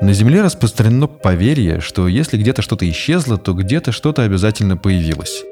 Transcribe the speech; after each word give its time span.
На 0.00 0.14
Земле 0.14 0.40
распространено 0.40 1.06
поверье, 1.06 1.80
что 1.80 2.08
если 2.08 2.38
где-то 2.38 2.62
что-то 2.62 2.88
исчезло, 2.88 3.36
то 3.36 3.52
где-то 3.52 3.92
что-то 3.92 4.22
обязательно 4.22 4.78
появилось. 4.78 5.44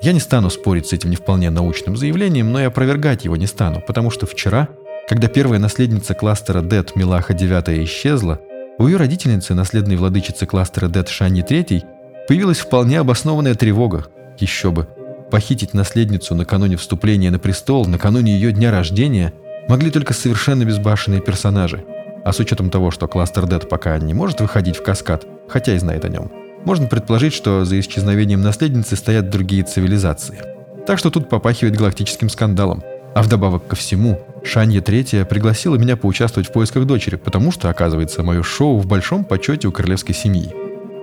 Я 0.00 0.14
не 0.14 0.20
стану 0.20 0.48
спорить 0.48 0.86
с 0.86 0.94
этим 0.94 1.10
не 1.10 1.16
вполне 1.16 1.50
научным 1.50 1.98
заявлением, 1.98 2.52
но 2.52 2.60
и 2.62 2.64
опровергать 2.64 3.24
его 3.24 3.36
не 3.36 3.46
стану, 3.46 3.82
потому 3.86 4.10
что 4.10 4.24
вчера, 4.24 4.70
когда 5.08 5.28
первая 5.28 5.60
наследница 5.60 6.14
кластера 6.14 6.62
Дет 6.62 6.96
Милаха 6.96 7.34
9 7.34 7.86
исчезла, 7.86 8.40
у 8.78 8.86
ее 8.86 8.96
родительницы, 8.96 9.52
наследной 9.52 9.96
владычицы 9.96 10.46
кластера 10.46 10.88
Дет 10.88 11.10
Шани 11.10 11.42
3, 11.42 11.84
появилась 12.26 12.60
вполне 12.60 12.98
обоснованная 12.98 13.54
тревога. 13.54 14.06
Еще 14.38 14.70
бы. 14.70 14.88
Похитить 15.30 15.74
наследницу 15.74 16.34
накануне 16.34 16.78
вступления 16.78 17.30
на 17.30 17.38
престол, 17.38 17.84
накануне 17.84 18.32
ее 18.32 18.52
дня 18.52 18.70
рождения, 18.70 19.34
могли 19.68 19.90
только 19.90 20.14
совершенно 20.14 20.64
безбашенные 20.64 21.20
персонажи– 21.20 21.84
а 22.24 22.32
с 22.32 22.40
учетом 22.40 22.70
того, 22.70 22.90
что 22.90 23.08
кластер 23.08 23.46
Дед 23.46 23.68
пока 23.68 23.98
не 23.98 24.14
может 24.14 24.40
выходить 24.40 24.76
в 24.76 24.82
каскад, 24.82 25.26
хотя 25.48 25.74
и 25.74 25.78
знает 25.78 26.04
о 26.04 26.08
нем, 26.08 26.30
можно 26.64 26.86
предположить, 26.86 27.34
что 27.34 27.64
за 27.64 27.80
исчезновением 27.80 28.42
наследницы 28.42 28.96
стоят 28.96 29.30
другие 29.30 29.64
цивилизации. 29.64 30.38
Так 30.86 30.98
что 30.98 31.10
тут 31.10 31.28
попахивает 31.28 31.76
галактическим 31.76 32.28
скандалом. 32.28 32.82
А 33.14 33.22
вдобавок 33.22 33.66
ко 33.66 33.76
всему, 33.76 34.20
Шанья 34.42 34.80
Третья 34.80 35.24
пригласила 35.24 35.76
меня 35.76 35.96
поучаствовать 35.96 36.48
в 36.48 36.52
поисках 36.52 36.86
дочери, 36.86 37.16
потому 37.16 37.52
что, 37.52 37.68
оказывается, 37.68 38.22
мое 38.22 38.42
шоу 38.42 38.78
в 38.78 38.86
большом 38.86 39.24
почете 39.24 39.68
у 39.68 39.72
королевской 39.72 40.14
семьи. 40.14 40.54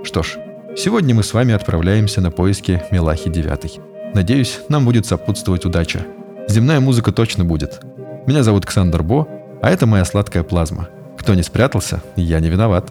Что 0.04 0.23
ж, 0.23 0.38
сегодня 0.76 1.14
мы 1.14 1.23
с 1.23 1.34
вами 1.34 1.54
отправляемся 1.54 2.22
на 2.22 2.31
поиски 2.31 2.81
Мелахи 2.90 3.30
Девятой. 3.30 3.80
Надеюсь, 4.16 4.59
нам 4.70 4.86
будет 4.86 5.06
сопутствовать 5.06 5.66
удача. 5.66 6.06
Земная 6.48 6.80
музыка 6.80 7.12
точно 7.12 7.45
будет. 7.45 7.80
Меня 8.26 8.42
зовут 8.42 8.66
Ксандр 8.66 9.04
Бо, 9.04 9.28
а 9.62 9.70
это 9.70 9.86
моя 9.86 10.04
сладкая 10.04 10.44
плазма– 10.44 10.90
кто 11.20 11.36
не 11.36 11.44
спрятался, 11.44 12.02
я 12.16 12.39
не 12.39 12.50
виноват. 12.50 12.89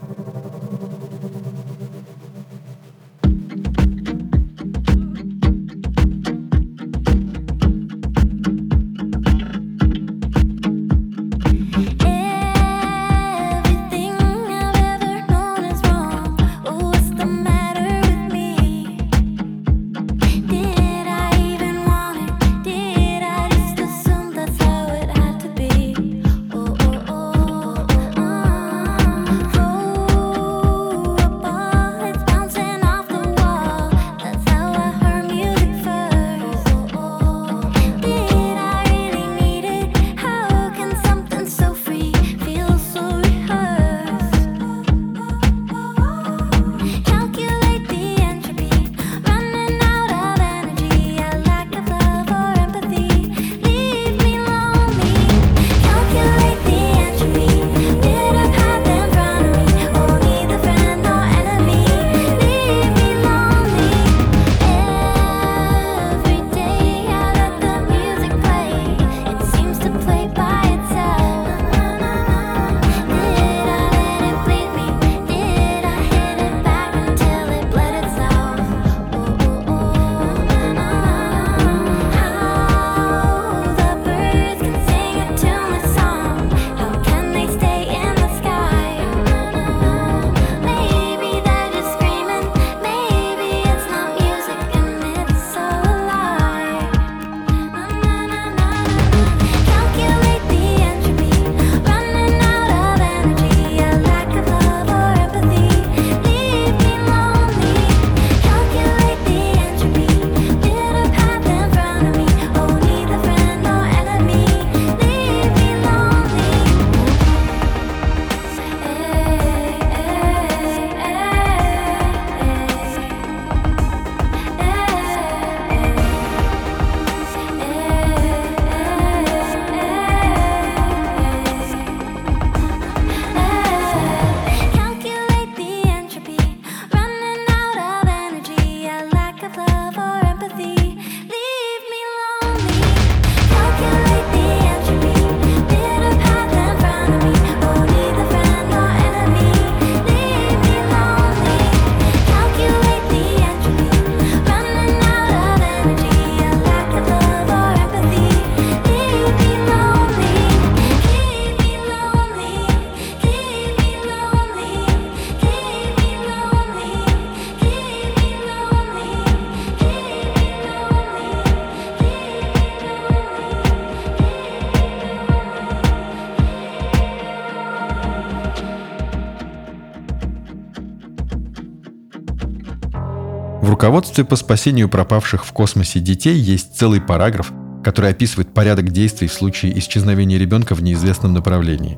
Руководстве 183.79 184.25
по 184.25 184.35
спасению 184.35 184.89
пропавших 184.89 185.45
в 185.45 185.53
космосе 185.53 186.01
детей 186.01 186.35
есть 186.35 186.77
целый 186.77 186.99
параграф, 186.99 187.53
который 187.81 188.09
описывает 188.09 188.53
порядок 188.53 188.89
действий 188.91 189.29
в 189.29 189.33
случае 189.33 189.79
исчезновения 189.79 190.37
ребенка 190.37 190.75
в 190.75 190.83
неизвестном 190.83 191.31
направлении. 191.31 191.97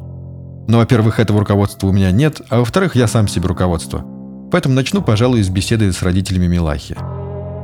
Но, 0.67 0.77
во-первых, 0.77 1.19
этого 1.19 1.39
руководства 1.39 1.87
у 1.87 1.91
меня 1.91 2.11
нет, 2.11 2.39
а 2.49 2.59
во-вторых, 2.59 2.95
я 2.95 3.07
сам 3.07 3.27
себе 3.27 3.47
руководство. 3.47 4.05
Поэтому 4.51 4.75
начну, 4.75 5.01
пожалуй, 5.01 5.41
с 5.41 5.49
беседы 5.49 5.91
с 5.91 6.03
родителями 6.03 6.45
Милахи. 6.45 6.95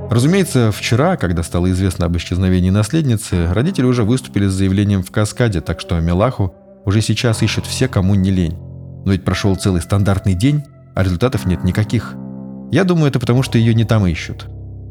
Разумеется, 0.10 0.72
вчера, 0.72 1.16
когда 1.16 1.44
стало 1.44 1.70
известно 1.70 2.08
об 2.08 2.18
исчезновении 2.18 2.72
наследницы, 2.72 3.54
родители 3.54 3.86
уже 3.86 4.04
выступили 4.04 4.48
с 4.48 4.54
заявлением 4.54 5.04
в 5.04 5.12
каскаде, 5.12 5.62
так 5.62 5.80
что 5.80 6.00
Милаху 6.00 6.56
уже 6.86 7.02
сейчас 7.02 7.44
ищут 7.44 7.68
все, 7.68 7.88
кому 7.88 8.16
не 8.16 8.32
лень. 8.32 8.58
Но 9.06 9.12
ведь 9.12 9.24
прошел 9.24 9.56
целый 9.56 9.84
стандартный 9.84 10.34
день, 10.34 10.64
а 10.96 11.04
результатов 11.04 11.46
нет 11.46 11.64
никаких– 11.64 12.16
я 12.72 12.84
думаю, 12.84 13.08
это 13.08 13.20
потому, 13.20 13.44
что 13.44 13.58
ее 13.58 13.74
не 13.74 13.86
там 13.86 14.06
ищут. 14.06 14.48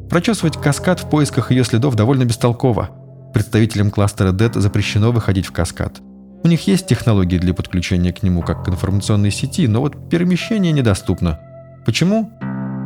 Прочесывать 0.09 0.57
каскад 0.57 1.01
в 1.01 1.11
поисках 1.11 1.51
ее 1.51 1.65
следов 1.65 1.95
довольно 1.95 2.25
бестолково. 2.25 2.91
Представителям 3.35 3.91
кластера 3.91 4.33
DET 4.33 4.59
запрещено 4.61 5.13
выходить 5.13 5.47
в 5.47 5.53
каскад. 5.53 6.01
У 6.43 6.49
них 6.49 6.67
есть 6.69 6.87
технологии 6.87 7.39
для 7.39 7.55
подключения 7.55 8.13
к 8.13 8.23
нему 8.23 8.43
как 8.43 8.65
к 8.65 8.69
информационной 8.69 9.31
сети, 9.31 9.67
но 9.67 9.81
вот 9.81 10.09
перемещение 10.09 10.73
недоступно. 10.73 11.41
Почему? 11.85 12.31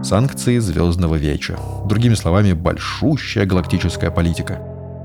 Санкции 0.03 0.59
Звездного 0.59 1.17
Веча. 1.17 1.59
Другими 1.87 2.15
словами, 2.15 2.55
большущая 2.55 3.45
галактическая 3.45 4.11
политика. 4.11 4.59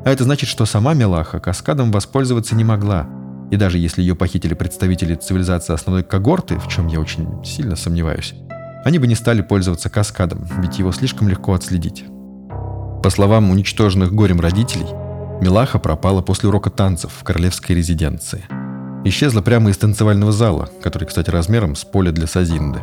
А 0.05 0.09
это 0.09 0.23
значит, 0.23 0.49
что 0.49 0.65
сама 0.65 0.93
Мелаха 0.93 1.39
каскадом 1.39 1.91
воспользоваться 1.91 2.55
не 2.55 2.63
могла. 2.63 3.07
И 3.51 3.57
даже 3.57 3.77
если 3.77 4.01
ее 4.01 4.15
похитили 4.15 4.53
представители 4.53 5.15
цивилизации 5.15 5.73
основной 5.73 6.03
когорты, 6.03 6.57
в 6.57 6.69
чем 6.69 6.87
я 6.87 6.99
очень 6.99 7.43
сильно 7.43 7.75
сомневаюсь, 7.75 8.33
они 8.85 8.99
бы 8.99 9.07
не 9.07 9.15
стали 9.15 9.41
пользоваться 9.41 9.89
каскадом, 9.89 10.47
ведь 10.59 10.77
его 10.77 10.91
слишком 10.91 11.27
легко 11.27 11.55
отследить. 11.55 12.05
По 13.01 13.09
словам 13.09 13.49
уничтоженных 13.49 14.13
горем 14.13 14.39
родителей, 14.39 14.85
Милаха 15.41 15.79
пропала 15.79 16.21
после 16.21 16.49
урока 16.49 16.69
танцев 16.69 17.11
в 17.11 17.23
королевской 17.23 17.75
резиденции. 17.75 18.43
Исчезла 19.03 19.41
прямо 19.41 19.71
из 19.71 19.77
танцевального 19.77 20.31
зала, 20.31 20.69
который, 20.83 21.05
кстати, 21.05 21.31
размером 21.31 21.75
с 21.75 21.83
поля 21.83 22.11
для 22.11 22.27
Сазинды. 22.27 22.79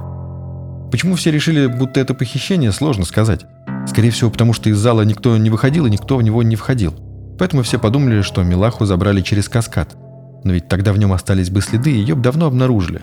Почему 0.90 1.14
все 1.14 1.30
решили, 1.30 1.68
будто 1.68 2.00
это 2.00 2.14
похищение, 2.14 2.72
сложно 2.72 3.04
сказать. 3.04 3.46
Скорее 3.86 4.10
всего, 4.10 4.28
потому 4.28 4.54
что 4.54 4.70
из 4.70 4.78
зала 4.78 5.02
никто 5.02 5.36
не 5.36 5.50
выходил 5.50 5.86
и 5.86 5.90
никто 5.90 6.16
в 6.16 6.22
него 6.24 6.42
не 6.42 6.56
входил. 6.56 6.94
Поэтому 7.38 7.62
все 7.62 7.78
подумали, 7.78 8.22
что 8.22 8.42
Милаху 8.42 8.86
забрали 8.86 9.20
через 9.20 9.48
каскад. 9.48 9.96
Но 10.42 10.52
ведь 10.52 10.66
тогда 10.66 10.92
в 10.92 10.98
нем 10.98 11.12
остались 11.12 11.50
бы 11.50 11.60
следы, 11.60 11.92
и 11.92 11.98
ее 11.98 12.16
бы 12.16 12.22
давно 12.22 12.46
обнаружили. 12.46 13.02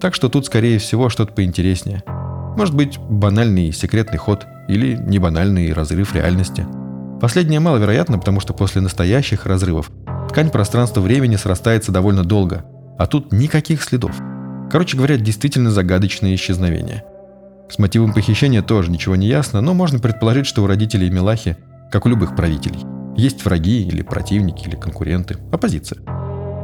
Так 0.00 0.16
что 0.16 0.28
тут, 0.28 0.46
скорее 0.46 0.80
всего, 0.80 1.08
что-то 1.08 1.32
поинтереснее. 1.32 2.02
Может 2.56 2.74
быть, 2.74 2.98
банальный 2.98 3.72
секретный 3.72 4.18
ход 4.18 4.46
или 4.68 4.96
небанальный 4.96 5.72
разрыв 5.72 6.14
реальности– 6.14 6.66
Последнее 7.22 7.60
маловероятно, 7.60 8.18
потому 8.18 8.40
что 8.40 8.52
после 8.52 8.80
настоящих 8.80 9.46
разрывов 9.46 9.92
ткань 10.28 10.50
пространства-времени 10.50 11.36
срастается 11.36 11.92
довольно 11.92 12.24
долго, 12.24 12.64
а 12.98 13.06
тут 13.06 13.32
никаких 13.32 13.84
следов. 13.84 14.20
Короче 14.72 14.96
говоря, 14.96 15.16
действительно 15.16 15.70
загадочное 15.70 16.34
исчезновение. 16.34 17.04
С 17.70 17.78
мотивом 17.78 18.12
похищения 18.12 18.60
тоже 18.60 18.90
ничего 18.90 19.14
не 19.14 19.28
ясно, 19.28 19.60
но 19.60 19.72
можно 19.72 20.00
предположить, 20.00 20.48
что 20.48 20.64
у 20.64 20.66
родителей 20.66 21.10
Милахи, 21.10 21.56
как 21.92 22.06
у 22.06 22.08
любых 22.08 22.34
правителей, 22.34 22.80
есть 23.16 23.44
враги 23.44 23.86
или 23.86 24.02
противники 24.02 24.66
или 24.66 24.74
конкуренты, 24.74 25.36
оппозиция. 25.52 26.00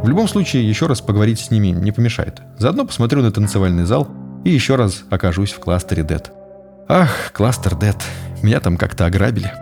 В 0.02 0.08
любом 0.08 0.26
случае, 0.26 0.68
еще 0.68 0.88
раз 0.88 1.00
поговорить 1.00 1.38
с 1.38 1.52
ними 1.52 1.68
не 1.68 1.92
помешает. 1.92 2.42
Заодно 2.58 2.84
посмотрю 2.84 3.22
на 3.22 3.30
танцевальный 3.30 3.84
зал 3.84 4.08
и 4.44 4.50
еще 4.50 4.76
раз 4.76 5.04
окажусь 5.10 5.52
в 5.52 5.60
кластере 5.60 6.02
Дед. 6.02 6.32
Ах, 6.88 7.32
кластер 7.32 7.74
Дед, 7.76 7.96
меня 8.42 8.60
там 8.60 8.76
как-то 8.76 9.06
ограбили. 9.06 9.52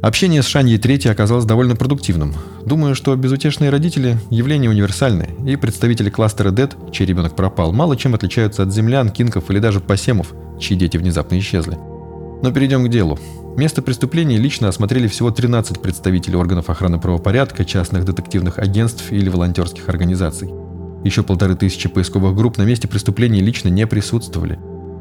Общение 0.00 0.42
с 0.42 0.46
Шаньей 0.46 0.78
Третьей 0.78 1.10
оказалось 1.10 1.44
довольно 1.44 1.76
продуктивным. 1.76 2.34
Думаю, 2.64 2.94
что 2.94 3.14
безутешные 3.16 3.70
родители– 3.70 4.18
явление 4.30 4.70
универсальное, 4.70 5.30
и 5.46 5.56
представители 5.56 6.10
кластера 6.10 6.50
Дед, 6.50 6.76
чей 6.92 7.06
ребенок 7.06 7.36
пропал, 7.36 7.72
мало 7.72 7.96
чем 7.96 8.14
отличаются 8.14 8.62
от 8.62 8.72
землян, 8.72 9.10
кинков 9.10 9.50
или 9.50 9.58
даже 9.58 9.80
пасемов, 9.80 10.32
чьи 10.58 10.76
дети 10.76 10.96
внезапно 10.96 11.38
исчезли. 11.38 11.78
Но 12.42 12.52
перейдем 12.52 12.84
к 12.84 12.88
делу. 12.88 13.18
Место 13.56 13.82
преступления 13.82 14.38
лично 14.38 14.68
осмотрели 14.68 15.08
всего 15.08 15.30
13 15.30 15.82
представителей 15.82 16.36
органов 16.36 16.70
охраны 16.70 16.98
правопорядка, 16.98 17.64
частных 17.64 18.04
детективных 18.04 18.58
агентств 18.58 19.10
или 19.10 19.28
волонтерских 19.28 19.88
организаций. 19.88 20.48
Еще 21.04 21.22
полторы 21.22 21.56
тысячи 21.56 21.88
поисковых 21.88 22.34
групп 22.34 22.58
на 22.58 22.62
месте 22.62 22.86
преступления 22.86 23.40
лично 23.40 23.68
не 23.68 23.86
присутствовали. 23.86 24.58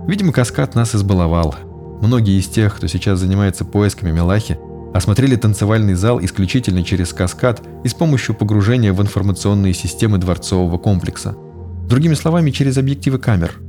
Видимо, 0.08 0.32
каскад 0.32 0.76
нас 0.76 0.96
избаловал. 0.96 1.56
Многие 2.02 2.40
из 2.40 2.48
тех, 2.48 2.76
кто 2.76 2.88
сейчас 2.88 3.20
занимается 3.20 3.66
поисками 3.66 4.12
Мелахи, 4.12 4.58
осмотрели 4.94 5.36
танцевальный 5.36 5.94
зал 5.94 6.20
исключительно 6.22 6.84
через 6.84 7.14
каскад 7.14 7.62
и 7.84 7.88
с 7.88 7.94
помощью 7.94 8.36
погружения 8.36 8.94
в 8.94 9.02
информационные 9.02 9.74
системы 9.74 10.18
дворцового 10.18 10.78
комплекса. 10.78 11.36
Другими 11.88 12.14
словами, 12.14 12.52
через 12.52 12.78
объективы 12.78 13.20
камер. 13.20 13.60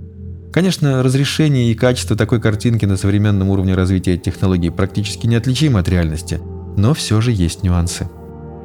Конечно, 0.52 1.02
разрешение 1.02 1.70
и 1.70 1.74
качество 1.74 2.16
такой 2.16 2.40
картинки 2.40 2.84
на 2.84 2.96
современном 2.96 3.50
уровне 3.50 3.74
развития 3.74 4.16
технологий 4.16 4.70
практически 4.70 5.26
неотличимы 5.26 5.78
от 5.78 5.88
реальности, 5.88 6.40
но 6.76 6.92
все 6.92 7.20
же 7.20 7.30
есть 7.30 7.62
нюансы. 7.62 8.08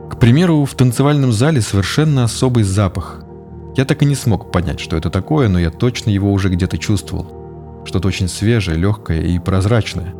К 0.09 0.17
примеру, 0.19 0.65
в 0.65 0.73
танцевальном 0.73 1.31
зале 1.31 1.61
совершенно 1.61 2.23
особый 2.23 2.63
запах. 2.63 3.23
Я 3.77 3.85
так 3.85 4.01
и 4.01 4.05
не 4.05 4.15
смог 4.15 4.51
понять, 4.51 4.79
что 4.79 4.97
это 4.97 5.09
такое, 5.09 5.47
но 5.47 5.59
я 5.59 5.69
точно 5.69 6.09
его 6.09 6.31
уже 6.31 6.49
где-то 6.49 6.77
чувствовал. 6.77 7.83
Что-то 7.85 8.07
очень 8.07 8.27
свежее, 8.27 8.77
легкое 8.77 9.21
и 9.21 9.37
прозрачное. 9.37 10.13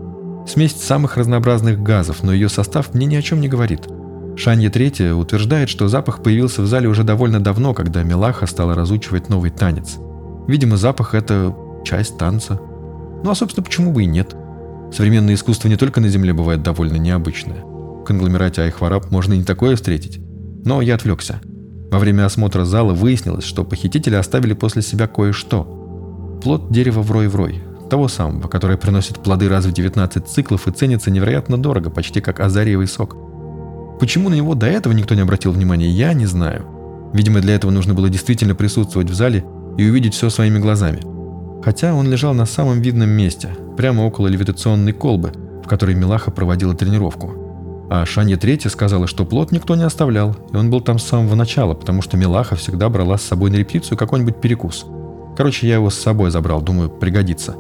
Смесь 0.48 0.76
самых 0.76 1.18
разнообразных 1.18 1.82
газов, 1.82 2.24
но 2.24 2.32
ее 2.32 2.50
состав 2.50 2.94
мне 2.94 3.06
ни 3.06 3.16
о 3.16 3.22
чем 3.22 3.42
не 3.42 3.48
говорит. 3.48 3.88
Шанья 4.38 4.70
Третья 4.70 5.14
утверждает, 5.14 5.70
что 5.70 5.88
запах 5.88 6.22
появился 6.22 6.62
в 6.62 6.68
зале 6.68 6.88
уже 6.88 7.04
довольно 7.04 7.40
давно, 7.40 7.74
когда 7.74 8.04
Мелаха 8.04 8.46
стала 8.46 8.76
разучивать 8.76 9.30
новый 9.30 9.50
танец. 9.50 9.98
Видимо, 10.48 10.78
запах– 10.78 11.14
это 11.14 11.56
часть 11.84 12.18
танца. 12.18 12.60
Ну 13.24 13.30
а, 13.30 13.36
собственно, 13.36 13.64
почему 13.64 13.92
бы 13.92 14.04
и 14.04 14.08
нет? 14.08 14.36
Современное 14.94 15.34
искусство 15.34 15.68
не 15.68 15.78
только 15.78 16.02
на 16.02 16.10
Земле 16.10 16.34
бывает 16.34 16.62
довольно 16.62 16.98
необычное. 16.98 17.62
В 17.62 18.04
конгломерате 18.04 18.62
Айхвараб 18.62 19.10
можно 19.10 19.34
и 19.34 19.38
не 19.38 19.44
такое 19.44 19.76
встретить. 19.76 20.20
Но 20.64 20.82
я 20.82 20.96
отвлекся. 20.96 21.42
Во 21.92 21.98
время 21.98 22.26
осмотра 22.26 22.66
зала 22.66 22.94
выяснилось, 22.94 23.46
что 23.46 23.64
похитители 23.64 24.16
оставили 24.16 24.54
после 24.54 24.82
себя 24.82 25.08
кое-что 25.08 26.40
плод 26.44 26.72
дерева 26.72 27.02
врой-врой, 27.02 27.64
того 27.90 28.08
самого, 28.08 28.48
которое 28.48 28.78
приносит 28.78 29.20
плоды 29.20 29.50
раз 29.50 29.66
в 29.66 29.72
19 29.72 30.28
циклов 30.28 30.68
и 30.68 30.72
ценится 30.72 31.12
невероятно 31.12 31.58
дорого, 31.58 31.90
почти 31.90 32.22
как 32.22 32.40
азариевый 32.40 32.88
сок. 32.88 33.16
Почему 34.00 34.30
на 34.30 34.34
него 34.34 34.56
до 34.56 34.68
этого 34.68 34.94
никто 34.94 35.16
не 35.16 35.22
обратил 35.22 35.52
внимания, 35.52 35.90
я 35.90 36.14
не 36.14 36.26
знаю. 36.26 36.66
Видимо, 37.14 37.40
для 37.40 37.56
этого 37.56 37.72
нужно 37.72 37.94
было 37.94 38.10
действительно 38.10 38.56
присутствовать 38.56 39.10
в 39.10 39.14
зале 39.14 39.46
и 39.78 39.90
увидеть 39.90 40.14
все 40.14 40.30
своими 40.30 40.60
глазами. 40.60 41.02
Хотя 41.64 41.94
он 41.94 42.10
лежал 42.10 42.34
на 42.34 42.46
самом 42.46 42.82
видном 42.82 43.10
месте, 43.10 43.50
прямо 43.78 44.02
около 44.02 44.28
левитационной 44.28 44.92
колбы, 44.92 45.32
в 45.64 45.68
которой 45.68 45.96
Милаха 45.96 46.32
проводила 46.32 46.76
тренировку. 46.76 47.88
А 47.90 48.06
Шанья 48.06 48.38
Третья 48.38 48.70
сказала, 48.70 49.08
что 49.08 49.26
плод 49.26 49.52
никто 49.52 49.76
не 49.76 49.84
оставлял, 49.84 50.36
и 50.52 50.56
он 50.56 50.70
был 50.70 50.82
там 50.82 51.00
с 51.00 51.04
самого 51.04 51.36
начала, 51.36 51.74
потому 51.74 52.02
что 52.02 52.18
Милаха 52.18 52.56
всегда 52.56 52.90
брала 52.90 53.18
с 53.18 53.24
собой 53.24 53.52
на 53.52 53.56
репетицию 53.56 53.98
какой-нибудь 53.98 54.42
перекус– 54.42 54.86
Короче, 55.36 55.68
я 55.68 55.76
его 55.76 55.90
с 55.90 55.96
собой 55.96 56.32
забрал, 56.32 56.62
думаю, 56.62 56.90
пригодится. 56.90 57.56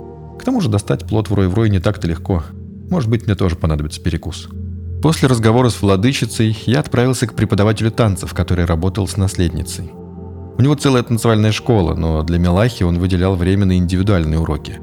Тому 0.46 0.62
же 0.62 0.70
достать 0.70 1.08
плод 1.08 1.32
врой-врой 1.32 1.72
не 1.72 1.80
так-то 1.80 2.08
легко. 2.08 2.44
Может 2.92 3.10
быть, 3.10 3.26
мне 3.26 3.34
тоже 3.34 3.56
понадобится 3.56 4.00
перекус. 4.00 4.48
После 5.02 5.28
разговора 5.28 5.70
с 5.70 5.82
владычицей 5.82 6.56
я 6.68 6.82
отправился 6.82 7.26
к 7.26 7.34
преподавателю 7.34 7.90
танцев, 7.90 8.34
который 8.36 8.66
работал 8.66 9.08
с 9.08 9.18
наследницей. 9.18 9.92
У 10.58 10.62
него 10.62 10.76
целая 10.76 11.02
танцевальная 11.02 11.52
школа, 11.52 11.96
но 11.96 12.22
для 12.22 12.38
Мелахи 12.38 12.84
он 12.84 13.00
выделял 13.00 13.36
время 13.36 13.66
на 13.66 13.76
индивидуальные 13.76 14.40
уроки. 14.40 14.80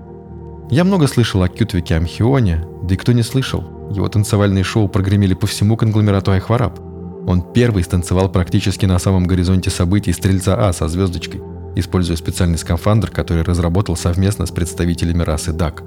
Я 0.68 0.82
много 0.82 1.06
слышал 1.06 1.42
о 1.42 1.48
Кютвике 1.48 1.94
Амхионе, 1.94 2.66
да 2.82 2.94
и 2.94 2.98
кто 2.98 3.12
не 3.12 3.22
слышал. 3.22 3.62
Его 3.94 4.08
танцевальные 4.08 4.64
шоу 4.64 4.88
прогремели 4.88 5.34
по 5.34 5.46
всему 5.46 5.76
конгломерату 5.76 6.32
Айхвараб. 6.32 6.80
Он 7.26 7.40
первый 7.40 7.84
станцевал 7.84 8.28
практически 8.30 8.84
на 8.84 8.98
самом 8.98 9.28
горизонте 9.28 9.70
событий 9.70 10.12
Стрельца 10.12 10.68
А 10.68 10.72
со 10.72 10.88
звездочкой 10.88 11.40
используя 11.76 12.16
специальный 12.16 12.58
скафандр, 12.58 13.10
который 13.10 13.42
разработал 13.42 13.96
совместно 13.96 14.46
с 14.46 14.50
представителями 14.50 15.22
расы 15.22 15.52
ДАК. 15.52 15.82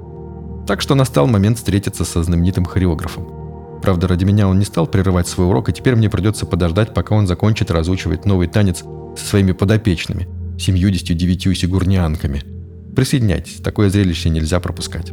Так 0.66 0.80
что 0.80 0.94
настал 0.94 1.26
момент 1.26 1.58
встретиться 1.58 2.04
со 2.04 2.22
знаменитым 2.22 2.64
хореографом. 2.64 3.80
Правда, 3.82 4.08
ради 4.08 4.24
меня 4.24 4.48
он 4.48 4.58
не 4.58 4.64
стал 4.64 4.86
прерывать 4.86 5.28
свой 5.28 5.46
урок, 5.46 5.68
и 5.68 5.72
теперь 5.72 5.94
мне 5.94 6.10
придется 6.10 6.46
подождать, 6.46 6.94
пока 6.94 7.14
он 7.14 7.26
закончит 7.26 7.70
разучивать 7.70 8.24
новый 8.24 8.48
танец 8.48 8.82
со 9.16 9.24
своими 9.24 9.52
подопечными, 9.52 10.28
79 10.58 11.56
сигурнианками. 11.56 12.42
Присоединяйтесь, 12.96 13.60
такое 13.62 13.90
зрелище 13.90 14.30
нельзя 14.30 14.58
пропускать. 14.58 15.12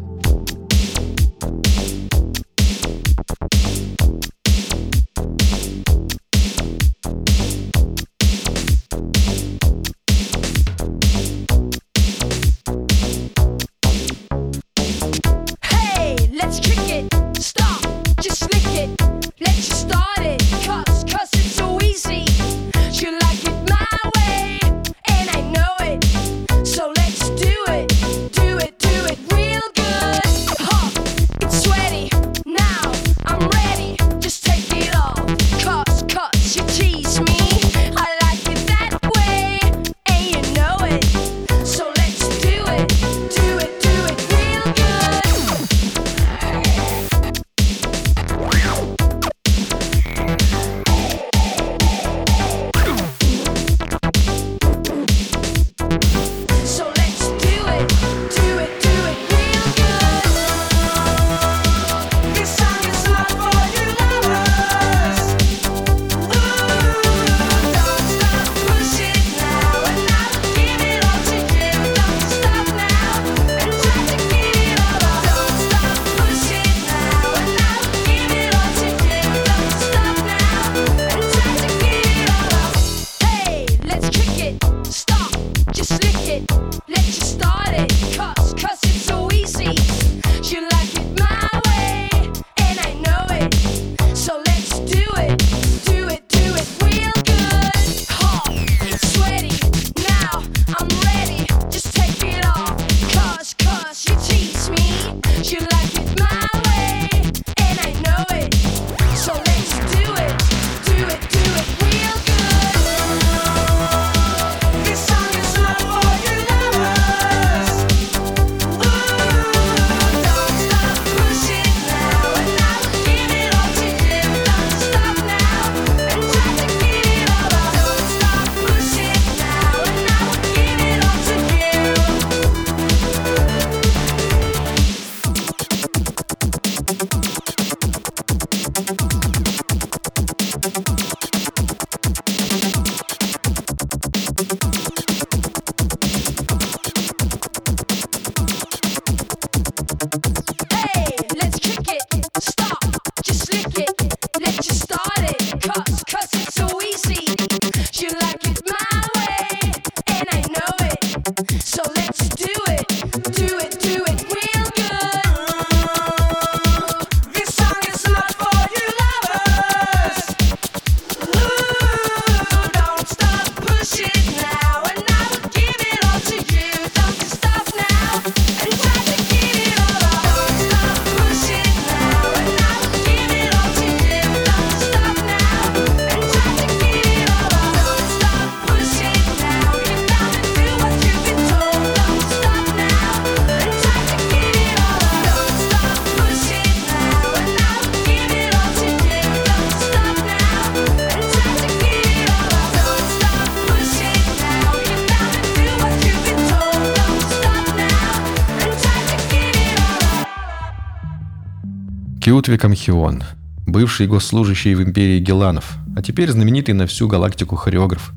Кютвик 212.23 212.63
Амхион, 212.63 213.21
бывший 213.67 214.07
госслужащий 214.07 214.75
в 214.75 214.81
империи 214.81 215.19
Геланов, 215.19 215.75
а 215.93 216.01
теперь 216.01 216.31
знаменитый 216.31 216.73
на 216.73 216.87
всю 216.87 217.09
галактику 217.09 217.57
хореограф. 217.57 218.13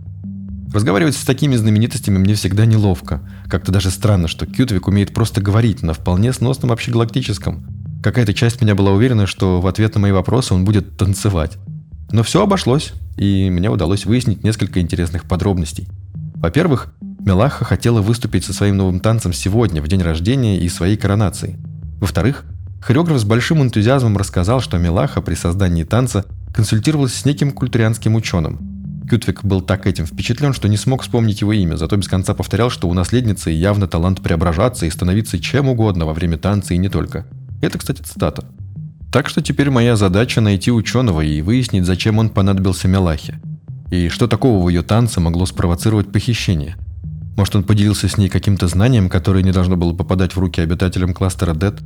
Разговаривать 0.73 1.17
с 1.17 1.25
такими 1.25 1.57
знаменитостями 1.57 2.17
мне 2.17 2.35
всегда 2.35 2.67
неловко. 2.67 3.29
Как-то 3.49 3.73
даже 3.73 3.91
странно, 3.91 4.29
что 4.29 4.47
Кютвик 4.47 4.87
умеет 4.87 5.13
просто 5.13 5.41
говорить 5.41 5.83
на 5.83 5.93
вполне 5.93 6.33
сносном 6.33 6.71
общегалактическом. 6.71 7.67
Какая-то 8.01 8.33
часть 8.33 8.63
меня 8.63 8.77
была 8.77 8.93
уверена, 8.93 9.27
что 9.27 9.61
в 9.61 9.67
ответ 9.67 9.97
на 9.97 10.01
мои 10.03 10.13
вопросы 10.13 10.55
он 10.55 10.65
будет 10.65 10.97
танцевать. 10.97 11.59
Но 12.13 12.23
все 12.23 12.45
обошлось, 12.45 12.93
и 13.17 13.51
мне 13.51 13.71
удалось 13.71 14.07
выяснить 14.07 14.45
несколько 14.45 14.81
интересных 14.81 15.25
подробностей. 15.25 15.89
Во-первых, 16.37 16.95
Мелаха 17.19 17.65
хотела 17.65 18.03
выступить 18.03 18.45
со 18.45 18.53
своим 18.53 18.77
новым 18.77 19.01
танцем 19.01 19.33
сегодня, 19.33 19.83
в 19.83 19.89
день 19.89 20.03
рождения 20.03 20.61
и 20.61 20.69
своей 20.69 20.97
коронации. 20.97 21.59
Во-вторых, 21.99 22.45
хореограф 22.81 23.19
с 23.19 23.25
большим 23.25 23.63
энтузиазмом 23.63 24.17
рассказал, 24.17 24.61
что 24.61 24.79
Мелаха 24.79 25.21
при 25.21 25.35
создании 25.35 25.85
танца 25.85 26.25
консультировалась 26.55 27.15
с 27.15 27.25
неким 27.25 27.53
культурианским 27.53 28.15
ученым. 28.15 29.05
Кютвик 29.09 29.45
был 29.45 29.61
так 29.61 29.87
этим 29.87 30.07
впечатлен, 30.07 30.53
что 30.53 30.69
не 30.69 30.77
смог 30.77 31.03
вспомнить 31.03 31.41
его 31.41 31.53
имя, 31.53 31.77
зато 31.77 31.97
без 31.97 32.09
конца 32.09 32.35
повторял, 32.35 32.71
что 32.71 32.89
у 32.89 32.95
наследницы 32.95 33.51
явно 33.51 33.87
талант 33.87 34.21
преображаться 34.21 34.87
и 34.87 34.91
становиться 34.91 35.39
чем 35.39 35.69
угодно 35.69 36.07
во 36.07 36.15
время 36.15 36.39
танца 36.39 36.75
и 36.75 36.79
не 36.79 36.89
только. 36.89 37.27
Это, 37.61 37.79
кстати, 37.79 38.03
цитата. 38.03 38.45
Так 39.13 39.29
что 39.29 39.41
теперь 39.41 39.71
моя 39.71 39.97
задача 39.97 40.41
найти 40.41 40.73
ученого 40.73 41.21
и 41.21 41.41
выяснить, 41.41 41.87
зачем 41.87 42.19
он 42.19 42.31
понадобился 42.31 42.89
Мелахе. 42.89 43.41
И 43.91 44.09
что 44.09 44.27
такого 44.27 44.65
в 44.65 44.69
ее 44.69 44.83
танце 44.83 45.21
могло 45.21 45.47
спровоцировать 45.47 46.11
похищение– 46.11 46.77
может, 47.37 47.55
он 47.55 47.65
поделился 47.65 48.09
с 48.09 48.17
ней 48.17 48.31
каким-то 48.31 48.67
знанием, 48.67 49.11
которое 49.11 49.45
не 49.45 49.53
должно 49.53 49.77
было 49.77 49.93
попадать 49.93 50.35
в 50.35 50.39
руки 50.39 50.61
обитателям 50.61 51.13
кластера 51.13 51.55
Дед? 51.55 51.81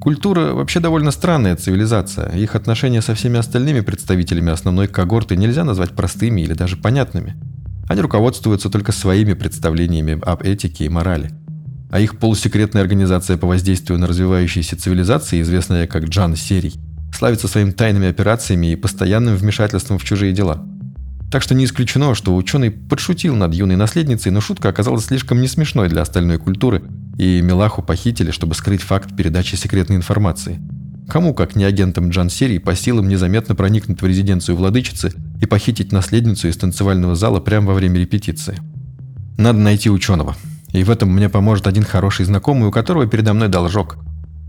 Культура 0.00 0.52
вообще 0.52 0.80
довольно 0.80 1.10
странная 1.10 1.56
цивилизация. 1.56 2.30
Их 2.36 2.54
отношения 2.54 3.02
со 3.02 3.14
всеми 3.14 3.38
остальными 3.38 3.80
представителями 3.80 4.52
основной 4.52 4.88
когорты 4.88 5.36
нельзя 5.36 5.64
назвать 5.64 5.92
простыми 5.92 6.42
или 6.42 6.52
даже 6.52 6.76
понятными. 6.76 7.34
Они 7.88 8.00
руководствуются 8.00 8.68
только 8.68 8.92
своими 8.92 9.32
представлениями 9.32 10.20
об 10.22 10.42
этике 10.42 10.84
и 10.84 10.88
морали. 10.88 11.30
А 11.90 12.00
их 12.00 12.18
полусекретная 12.18 12.82
организация 12.82 13.36
по 13.36 13.46
воздействию 13.46 13.98
на 13.98 14.06
развивающиеся 14.06 14.76
цивилизации, 14.76 15.40
известная 15.40 15.86
как 15.86 16.04
Джан 16.04 16.36
Серий, 16.36 16.74
славится 17.16 17.48
своими 17.48 17.70
тайными 17.70 18.08
операциями 18.08 18.72
и 18.72 18.76
постоянным 18.76 19.36
вмешательством 19.36 19.98
в 19.98 20.04
чужие 20.04 20.32
дела– 20.32 20.64
так 21.30 21.42
что 21.42 21.54
не 21.54 21.64
исключено, 21.64 22.14
что 22.14 22.34
ученый 22.34 22.70
подшутил 22.70 23.34
над 23.34 23.52
юной 23.54 23.76
наследницей, 23.76 24.30
но 24.30 24.40
шутка 24.40 24.68
оказалась 24.68 25.06
слишком 25.06 25.40
не 25.40 25.48
смешной 25.48 25.88
для 25.88 26.02
остальной 26.02 26.38
культуры, 26.38 26.82
и 27.18 27.40
Милаху 27.40 27.82
похитили, 27.82 28.30
чтобы 28.30 28.54
скрыть 28.54 28.82
факт 28.82 29.16
передачи 29.16 29.56
секретной 29.56 29.96
информации. 29.96 30.60
Кому, 31.08 31.34
как 31.34 31.54
не 31.54 31.64
агентам 31.64 32.10
Джан 32.10 32.30
Серии, 32.30 32.58
по 32.58 32.74
силам 32.74 33.08
незаметно 33.08 33.54
проникнуть 33.54 34.02
в 34.02 34.06
резиденцию 34.06 34.56
владычицы 34.56 35.12
и 35.40 35.46
похитить 35.46 35.92
наследницу 35.92 36.48
из 36.48 36.56
танцевального 36.56 37.14
зала 37.14 37.40
прямо 37.40 37.68
во 37.68 37.74
время 37.74 38.00
репетиции? 38.00 38.58
Надо 39.38 39.58
найти 39.58 39.88
ученого. 39.88 40.36
И 40.72 40.82
в 40.82 40.90
этом 40.90 41.10
мне 41.10 41.28
поможет 41.28 41.66
один 41.66 41.84
хороший 41.84 42.24
знакомый, 42.24 42.68
у 42.68 42.72
которого 42.72 43.06
передо 43.06 43.34
мной 43.34 43.48
должок. 43.48 43.98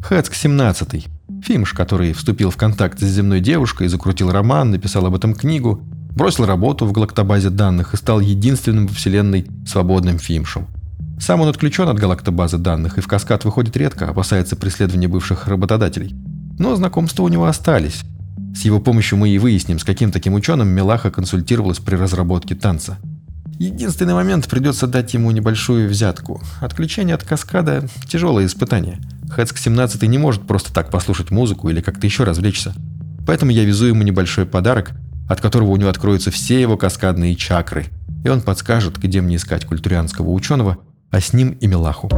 Хэцк 0.01 0.33
17 0.33 1.07
Фимш, 1.43 1.73
который 1.73 2.13
вступил 2.13 2.49
в 2.49 2.57
контакт 2.57 2.99
с 2.99 3.05
земной 3.05 3.39
девушкой, 3.39 3.87
закрутил 3.87 4.31
роман, 4.31 4.71
написал 4.71 5.05
об 5.05 5.15
этом 5.15 5.33
книгу, 5.33 5.83
бросил 6.17 6.45
работу 6.45 6.85
в 6.85 6.91
галактобазе 6.91 7.51
данных 7.51 7.93
и 7.93 7.97
стал 7.97 8.19
единственным 8.19 8.87
во 8.87 8.93
Вселенной 8.93 9.45
свободным 9.65 10.17
фимшем. 10.17 10.67
Сам 11.19 11.41
он 11.41 11.47
отключен 11.47 11.87
от 11.87 11.97
галактобазы 11.97 12.57
данных 12.57 12.97
и 12.97 13.01
в 13.01 13.07
каскад 13.07 13.45
выходит 13.45 13.77
редко, 13.77 14.09
опасается 14.09 14.55
преследования 14.55 15.07
бывших 15.07 15.47
работодателей. 15.47 16.15
Но 16.59 16.75
знакомства 16.75 17.23
у 17.23 17.27
него 17.27 17.45
остались. 17.45 18.01
С 18.55 18.65
его 18.65 18.79
помощью 18.79 19.19
мы 19.19 19.29
и 19.29 19.37
выясним, 19.37 19.77
с 19.77 19.83
каким 19.83 20.11
таким 20.11 20.33
ученым 20.33 20.67
Мелаха 20.67 21.11
консультировалась 21.11 21.79
при 21.79 21.95
разработке 21.95 22.55
танца. 22.55 22.97
Единственный 23.59 24.13
момент 24.13 24.47
придется 24.47 24.87
дать 24.87 25.13
ему 25.13 25.29
небольшую 25.31 25.87
взятку. 25.87 26.41
Отключение 26.61 27.13
от 27.15 27.23
каскада– 27.23 27.87
тяжелое 28.07 28.47
испытание. 28.47 28.99
Хэцк 29.29 29.57
17 29.57 30.01
не 30.03 30.17
может 30.17 30.47
просто 30.47 30.73
так 30.73 30.89
послушать 30.89 31.29
музыку 31.29 31.69
или 31.69 31.81
как-то 31.81 32.07
еще 32.07 32.23
развлечься. 32.23 32.73
Поэтому 33.27 33.51
я 33.51 33.63
везу 33.65 33.85
ему 33.85 34.01
небольшой 34.01 34.47
подарок– 34.47 34.91
от 35.27 35.41
которого 35.41 35.71
у 35.71 35.77
него 35.77 35.89
откроются 35.89 36.31
все 36.31 36.59
его 36.61 36.77
каскадные 36.77 37.35
чакры, 37.35 37.85
и 38.23 38.29
он 38.29 38.41
подскажет, 38.41 38.97
где 38.97 39.21
мне 39.21 39.35
искать 39.35 39.65
культурианского 39.65 40.29
ученого, 40.31 40.77
а 41.11 41.21
с 41.21 41.33
ним 41.33 41.51
и 41.51 41.67
Милаху. 41.67 42.09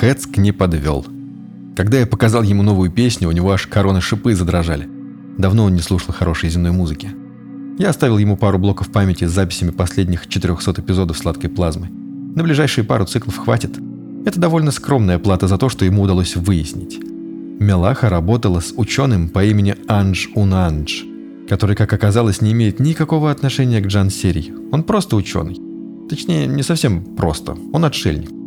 Хэцк 0.00 0.36
не 0.36 0.52
подвел. 0.52 1.04
Когда 1.74 1.98
я 1.98 2.06
показал 2.06 2.44
ему 2.44 2.62
новую 2.62 2.88
песню, 2.88 3.28
у 3.28 3.32
него 3.32 3.50
аж 3.50 3.66
короны 3.66 4.00
шипы 4.00 4.32
задрожали. 4.32 4.88
Давно 5.36 5.64
он 5.64 5.74
не 5.74 5.80
слушал 5.80 6.14
хорошей 6.14 6.50
земной 6.50 6.70
музыки. 6.70 7.10
Я 7.80 7.88
оставил 7.88 8.18
ему 8.18 8.36
пару 8.36 8.60
блоков 8.60 8.92
памяти 8.92 9.24
с 9.24 9.32
записями 9.32 9.70
последних 9.70 10.28
400 10.28 10.82
эпизодов 10.82 11.18
«Сладкой 11.18 11.50
плазмы». 11.50 11.88
На 12.36 12.44
ближайшие 12.44 12.84
пару 12.84 13.06
циклов 13.06 13.38
хватит. 13.38 13.76
Это 14.24 14.38
довольно 14.38 14.70
скромная 14.70 15.18
плата 15.18 15.48
за 15.48 15.58
то, 15.58 15.68
что 15.68 15.84
ему 15.84 16.02
удалось 16.02 16.36
выяснить. 16.36 17.00
Мелаха 17.58 18.08
работала 18.08 18.60
с 18.60 18.72
ученым 18.76 19.28
по 19.28 19.44
имени 19.44 19.74
Анж 19.88 20.28
Унанж, 20.36 21.04
который, 21.48 21.74
как 21.74 21.92
оказалось, 21.92 22.40
не 22.40 22.52
имеет 22.52 22.78
никакого 22.78 23.32
отношения 23.32 23.80
к 23.80 23.88
Джан 23.88 24.10
Серий. 24.10 24.52
Он 24.70 24.84
просто 24.84 25.16
ученый. 25.16 25.58
Точнее, 26.08 26.46
не 26.46 26.62
совсем 26.62 27.02
просто. 27.16 27.56
Он 27.72 27.84
отшельник 27.84 28.37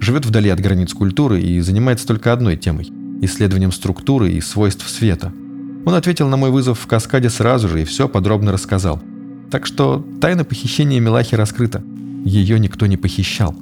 живет 0.00 0.26
вдали 0.26 0.50
от 0.50 0.60
границ 0.60 0.92
культуры 0.92 1.40
и 1.40 1.60
занимается 1.60 2.06
только 2.06 2.32
одной 2.32 2.56
темой– 2.56 2.90
исследованием 3.22 3.72
структуры 3.72 4.32
и 4.32 4.40
свойств 4.40 4.88
света. 4.88 5.32
Он 5.84 5.94
ответил 5.94 6.28
на 6.28 6.36
мой 6.36 6.50
вызов 6.50 6.80
в 6.80 6.86
каскаде 6.86 7.30
сразу 7.30 7.68
же 7.68 7.82
и 7.82 7.84
все 7.84 8.08
подробно 8.08 8.52
рассказал. 8.52 9.00
Так 9.50 9.66
что 9.66 10.04
тайна 10.20 10.44
похищения 10.44 11.00
Милахи 11.00 11.34
раскрыта. 11.34 11.82
Ее 12.24 12.58
никто 12.58 12.86
не 12.86 12.96
похищал. 12.96 13.54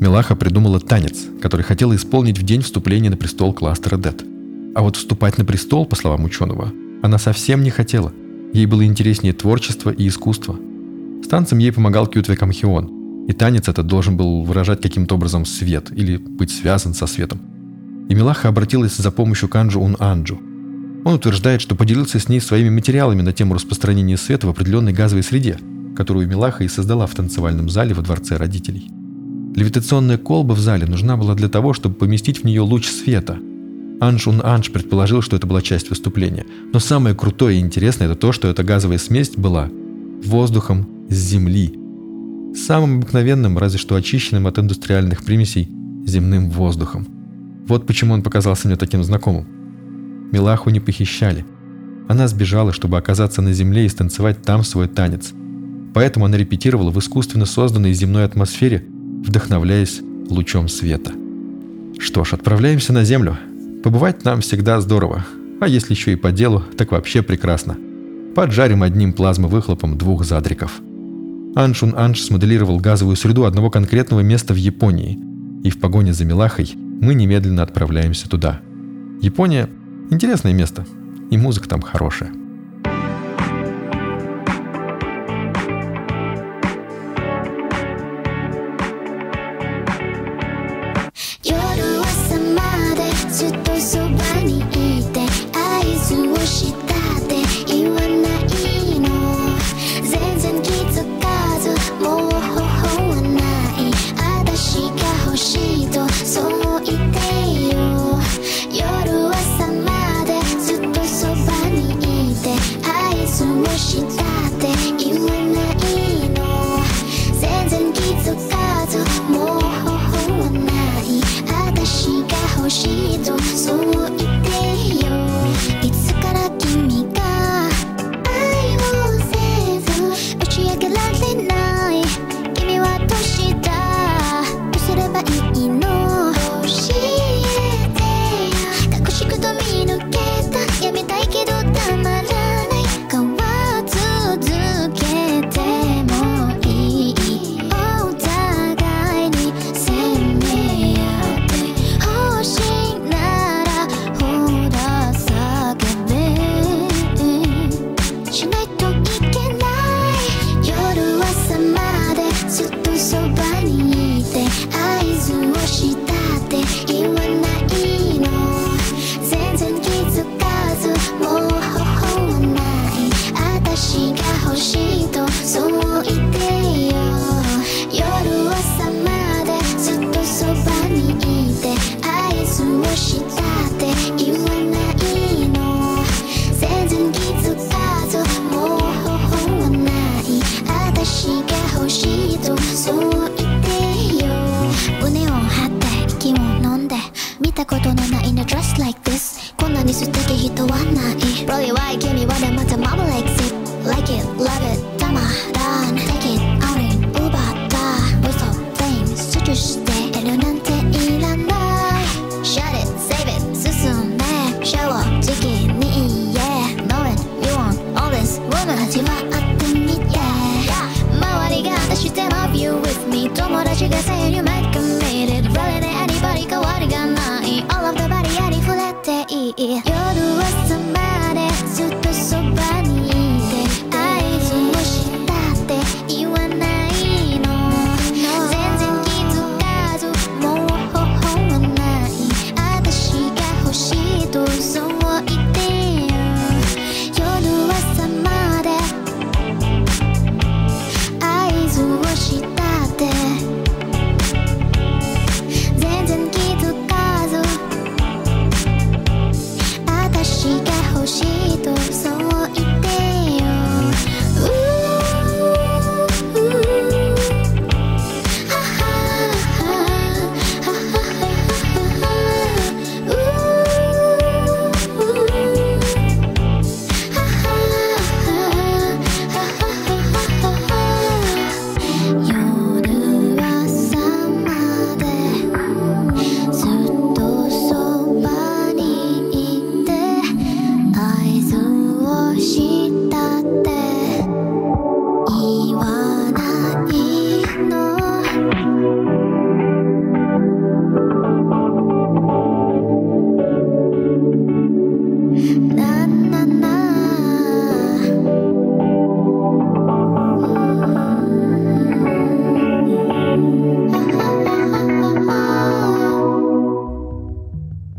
Милаха 0.00 0.36
придумала 0.36 0.78
танец, 0.78 1.24
который 1.42 1.62
хотела 1.62 1.96
исполнить 1.96 2.38
в 2.38 2.42
день 2.44 2.62
вступления 2.62 3.10
на 3.10 3.16
престол 3.16 3.52
кластера 3.52 3.96
Дед. 3.96 4.24
А 4.74 4.82
вот 4.82 4.96
вступать 4.96 5.38
на 5.38 5.44
престол, 5.44 5.86
по 5.86 5.96
словам 5.96 6.24
ученого, 6.24 6.72
она 7.02 7.18
совсем 7.18 7.62
не 7.62 7.70
хотела. 7.70 8.12
Ей 8.52 8.66
было 8.66 8.84
интереснее 8.84 9.32
творчество 9.32 9.90
и 9.90 10.06
искусство. 10.06 10.56
С 11.24 11.28
танцем 11.28 11.58
ей 11.58 11.72
помогал 11.72 12.06
Кютве 12.06 12.36
Камхион, 12.36 13.03
и 13.26 13.32
танец 13.32 13.68
этот 13.68 13.86
должен 13.86 14.16
был 14.16 14.42
выражать 14.42 14.82
каким-то 14.82 15.14
образом 15.14 15.44
свет 15.46 15.90
или 15.90 16.16
быть 16.16 16.50
связан 16.50 16.94
со 16.94 17.06
светом. 17.06 17.40
И 18.08 18.14
Милаха 18.14 18.48
обратилась 18.48 18.96
за 18.96 19.10
помощью 19.10 19.48
к 19.48 19.56
Анджу 19.56 19.80
Ун 19.80 19.96
Анджу. 19.98 20.40
Он 21.04 21.14
утверждает, 21.14 21.60
что 21.60 21.74
поделился 21.74 22.18
с 22.18 22.28
ней 22.28 22.40
своими 22.40 22.70
материалами 22.70 23.22
на 23.22 23.32
тему 23.32 23.54
распространения 23.54 24.16
света 24.16 24.46
в 24.46 24.50
определенной 24.50 24.92
газовой 24.92 25.22
среде, 25.22 25.58
которую 25.96 26.28
Милаха 26.28 26.64
и 26.64 26.68
создала 26.68 27.06
в 27.06 27.14
танцевальном 27.14 27.68
зале 27.68 27.94
во 27.94 28.02
дворце 28.02 28.36
родителей. 28.36 28.90
Левитационная 29.54 30.18
колба 30.18 30.52
в 30.52 30.58
зале 30.58 30.86
нужна 30.86 31.16
была 31.16 31.34
для 31.34 31.48
того, 31.48 31.72
чтобы 31.72 31.94
поместить 31.94 32.42
в 32.42 32.44
нее 32.44 32.60
луч 32.60 32.88
света. 32.88 33.38
Анж 34.00 34.26
Ун 34.26 34.40
Анж 34.42 34.70
предположил, 34.70 35.22
что 35.22 35.36
это 35.36 35.46
была 35.46 35.62
часть 35.62 35.88
выступления. 35.88 36.44
Но 36.72 36.80
самое 36.80 37.14
крутое 37.14 37.58
и 37.58 37.60
интересное 37.60 38.08
это 38.08 38.16
то, 38.16 38.32
что 38.32 38.48
эта 38.48 38.64
газовая 38.64 38.98
смесь 38.98 39.30
была 39.30 39.70
воздухом 40.24 40.88
с 41.08 41.14
Земли– 41.14 41.78
самым 42.54 42.98
обыкновенным, 42.98 43.58
разве 43.58 43.78
что 43.78 43.94
очищенным 43.94 44.46
от 44.46 44.58
индустриальных 44.58 45.24
примесей, 45.24 45.68
земным 46.06 46.50
воздухом. 46.50 47.06
Вот 47.66 47.86
почему 47.86 48.14
он 48.14 48.22
показался 48.22 48.68
мне 48.68 48.76
таким 48.76 49.02
знакомым. 49.02 49.46
Милаху 50.32 50.70
не 50.70 50.80
похищали. 50.80 51.44
Она 52.08 52.28
сбежала, 52.28 52.72
чтобы 52.72 52.98
оказаться 52.98 53.40
на 53.40 53.52
земле 53.52 53.86
и 53.86 53.88
станцевать 53.88 54.42
там 54.42 54.62
свой 54.64 54.88
танец. 54.88 55.32
Поэтому 55.94 56.26
она 56.26 56.36
репетировала 56.36 56.90
в 56.90 56.98
искусственно 56.98 57.46
созданной 57.46 57.92
земной 57.92 58.24
атмосфере, 58.24 58.84
вдохновляясь 59.24 60.00
лучом 60.28 60.68
света. 60.68 61.12
Что 61.98 62.24
ж, 62.24 62.34
отправляемся 62.34 62.92
на 62.92 63.04
Землю. 63.04 63.38
Побывать 63.82 64.24
нам 64.24 64.40
всегда 64.40 64.80
здорово. 64.80 65.24
А 65.60 65.68
если 65.68 65.94
еще 65.94 66.12
и 66.12 66.16
по 66.16 66.32
делу, 66.32 66.62
так 66.76 66.90
вообще 66.90 67.22
прекрасно. 67.22 67.76
Поджарим 68.34 68.82
одним 68.82 69.12
плазмовыхлопом 69.12 69.96
двух 69.96 70.24
задриков. 70.24 70.80
Аншун 71.54 71.94
Анш 71.96 72.22
смоделировал 72.22 72.80
газовую 72.80 73.16
среду 73.16 73.44
одного 73.44 73.70
конкретного 73.70 74.20
места 74.20 74.54
в 74.54 74.56
Японии, 74.56 75.18
и 75.62 75.70
в 75.70 75.78
погоне 75.78 76.12
за 76.12 76.24
Милахой 76.24 76.72
мы 76.76 77.14
немедленно 77.14 77.62
отправляемся 77.62 78.28
туда. 78.28 78.60
Япония– 79.22 79.70
интересное 80.10 80.52
место, 80.52 80.84
и 81.30 81.38
музыка 81.38 81.68
там 81.68 81.80
хорошая. 81.80 82.32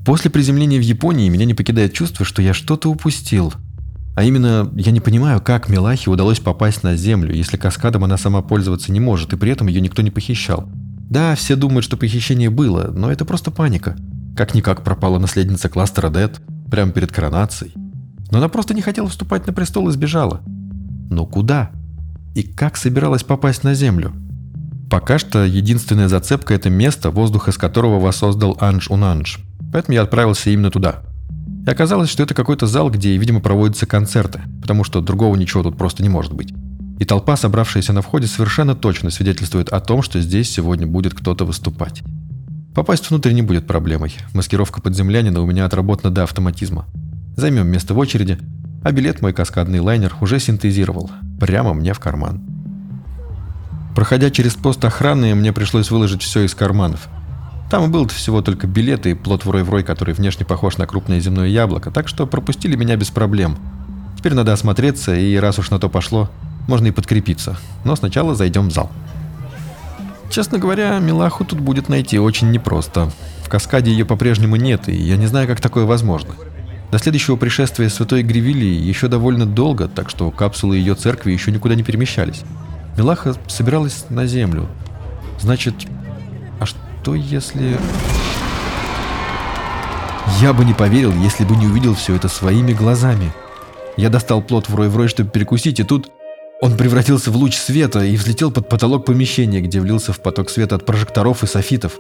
После 0.05 0.29
приземления 0.29 0.77
в 0.77 0.83
Японии 0.83 1.29
меня 1.29 1.45
не 1.45 1.55
покидает 1.55 1.93
чувство, 1.93 2.25
что 2.25 2.43
я 2.43 2.53
что-то 2.53 2.91
упустил. 2.91 3.51
А 4.15 4.23
именно, 4.23 4.71
я 4.75 4.91
не 4.91 4.99
понимаю, 4.99 5.41
как 5.41 5.67
Милахе 5.67 6.11
удалось 6.11 6.39
попасть 6.39 6.83
на 6.83 6.95
Землю, 6.95 7.33
если 7.33 7.57
каскадом 7.57 8.03
она 8.03 8.17
сама 8.17 8.43
пользоваться 8.43 8.91
не 8.91 8.99
может, 8.99 9.33
и 9.33 9.37
при 9.37 9.51
этом 9.51 9.67
ее 9.67 9.81
никто 9.81 10.03
не 10.03 10.11
похищал. 10.11 10.69
Да, 11.09 11.35
все 11.35 11.55
думают, 11.55 11.83
что 11.83 11.97
похищение 11.97 12.51
было, 12.51 12.91
но 12.95 13.11
это 13.11 13.25
просто 13.25 13.49
паника. 13.49 13.97
Как-никак 14.37 14.83
пропала 14.83 15.17
наследница 15.17 15.69
кластера 15.69 16.09
Дед, 16.09 16.39
прямо 16.69 16.91
перед 16.91 17.11
коронацией. 17.11 17.73
Но 18.31 18.37
она 18.37 18.47
просто 18.47 18.73
не 18.73 18.81
хотела 18.81 19.09
вступать 19.09 19.47
на 19.47 19.53
престол 19.53 19.89
и 19.89 19.91
сбежала. 19.91 20.41
Но 21.09 21.25
куда? 21.25 21.71
И 22.35 22.43
как 22.43 22.77
собиралась 22.77 23.23
попасть 23.23 23.63
на 23.63 23.73
Землю? 23.73 24.13
Пока 24.89 25.17
что 25.17 25.43
единственная 25.43 26.07
зацепка– 26.07 26.53
это 26.55 26.69
место, 26.69 27.09
воздух 27.09 27.47
из 27.47 27.57
которого 27.57 27.99
воссоздал 27.99 28.57
Анж 28.59 28.89
Унанж. 28.89 29.39
Поэтому 29.73 29.95
я 29.95 30.03
отправился 30.03 30.51
именно 30.51 30.69
туда. 30.69 31.01
И 31.65 31.69
оказалось, 31.69 32.09
что 32.09 32.23
это 32.23 32.33
какой-то 32.33 32.67
зал, 32.67 32.91
где, 32.91 33.17
видимо, 33.17 33.39
проводятся 33.39 33.87
концерты, 33.87 34.41
потому 34.61 34.83
что 34.83 35.01
другого 35.01 35.35
ничего 35.35 35.63
тут 35.63 35.77
просто 35.77 36.03
не 36.03 36.09
может 36.09 36.33
быть. 36.33 36.53
И 36.99 37.05
толпа, 37.05 37.35
собравшаяся 37.35 37.91
на 37.91 38.01
входе, 38.01 38.27
совершенно 38.27 38.75
точно 38.75 39.09
свидетельствует 39.09 39.69
о 39.69 39.79
том, 39.79 40.01
что 40.01 40.21
здесь 40.21 40.49
сегодня 40.49 40.87
будет 40.87 41.13
кто-то 41.13 41.43
выступать. 41.43 42.03
Попасть 42.73 43.09
внутрь 43.09 43.31
не 43.31 43.41
будет 43.41 43.67
проблемой. 43.67 44.13
Маскировка 44.33 44.81
подземлянина 44.81 45.41
у 45.41 45.45
меня 45.45 45.65
отработана 45.65 46.13
до 46.13 46.23
автоматизма. 46.23 46.85
Займем 47.35 47.67
место 47.67 47.93
в 47.93 47.97
очереди, 47.97 48.37
а 48.83 48.91
билет 48.91 49.21
мой 49.21 49.33
каскадный 49.33 49.79
лайнер 49.79 50.15
уже 50.21 50.39
синтезировал. 50.39 51.09
Прямо 51.39 51.73
мне 51.73 51.93
в 51.93 51.99
карман. 51.99 52.54
Проходя 53.95 54.29
через 54.29 54.55
пост 54.55 54.83
охраны, 54.83 55.33
мне 55.35 55.53
пришлось 55.53 55.89
выложить 55.89 56.21
все 56.21 56.41
из 56.41 56.53
карманов. 56.53 57.07
Там 57.71 57.89
был 57.91 58.05
всего 58.09 58.41
только 58.41 58.67
билет 58.67 59.05
и 59.07 59.13
плод 59.13 59.45
врой-врой, 59.45 59.83
который 59.83 60.13
внешне 60.13 60.45
похож 60.45 60.77
на 60.77 60.85
крупное 60.85 61.21
земное 61.21 61.47
яблоко, 61.47 61.91
так 61.91 62.09
что 62.09 62.27
пропустили 62.27 62.75
меня 62.75 62.97
без 62.97 63.09
проблем. 63.09 63.57
Теперь 64.17 64.33
надо 64.33 64.51
осмотреться, 64.51 65.15
и 65.15 65.37
раз 65.37 65.59
уж 65.59 65.69
на 65.69 65.79
то 65.79 65.87
пошло, 65.87 66.29
можно 66.67 66.87
и 66.87 66.91
подкрепиться. 66.91 67.57
Но 67.85 67.95
сначала 67.95 68.35
зайдем 68.35 68.67
в 68.67 68.73
зал. 68.73 68.91
Честно 70.29 70.57
говоря, 70.57 70.99
Милаху 70.99 71.45
тут 71.45 71.61
будет 71.61 71.87
найти 71.87 72.19
очень 72.19 72.51
непросто. 72.51 73.11
В 73.45 73.49
каскаде 73.49 73.91
ее 73.91 74.03
по-прежнему 74.03 74.57
нет, 74.57 74.89
и 74.89 74.95
я 74.95 75.15
не 75.15 75.27
знаю, 75.27 75.47
как 75.47 75.61
такое 75.61 75.85
возможно. 75.85 76.35
До 76.91 76.99
следующего 76.99 77.37
пришествия 77.37 77.87
святой 77.89 78.23
Гривилии 78.23 78.75
еще 78.75 79.07
довольно 79.07 79.45
долго, 79.45 79.87
так 79.87 80.09
что 80.09 80.29
капсулы 80.31 80.75
ее 80.77 80.95
церкви 80.95 81.31
еще 81.31 81.51
никуда 81.51 81.75
не 81.75 81.83
перемещались. 81.83 82.43
Милаха 82.97 83.35
собиралась 83.47 84.05
на 84.09 84.25
землю. 84.25 84.67
Значит, 85.39 85.75
а 86.59 86.65
что 86.65 87.15
если... 87.15 87.77
Я 90.41 90.53
бы 90.53 90.65
не 90.65 90.73
поверил, 90.73 91.13
если 91.13 91.45
бы 91.45 91.55
не 91.55 91.67
увидел 91.67 91.93
все 91.93 92.15
это 92.15 92.27
своими 92.27 92.73
глазами. 92.73 93.31
Я 93.95 94.09
достал 94.09 94.41
плод 94.41 94.69
в 94.69 94.75
рой-в-рой, 94.75 95.07
чтобы 95.07 95.29
перекусить, 95.29 95.79
и 95.79 95.83
тут 95.83 96.11
он 96.61 96.77
превратился 96.77 97.31
в 97.31 97.35
луч 97.35 97.55
света 97.55 98.03
и 98.03 98.15
взлетел 98.15 98.51
под 98.51 98.67
потолок 98.69 99.05
помещения, 99.05 99.61
где 99.61 99.79
влился 99.79 100.13
в 100.13 100.21
поток 100.21 100.49
света 100.49 100.75
от 100.75 100.85
прожекторов 100.85 101.43
и 101.43 101.47
софитов. 101.47 101.99